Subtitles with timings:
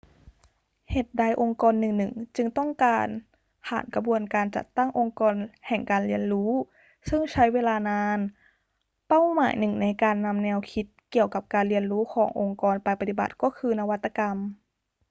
[0.91, 3.07] เหตุใดองค์กรหนึ่ง ๆ จึงต้องการ
[3.67, 5.35] ผ่านกระบวนการจัดตั้งองค์กร
[5.67, 6.51] แห่งการเรียนรู้
[7.09, 8.19] ซึ่งใช้เวลานาน
[9.07, 14.37] เป้าหมายหนึ่งในการนำแนวคิดเกี่ยวกับการเรียนรู้ขององค์กรไปปฏิบัติก็คือนวัตกรรม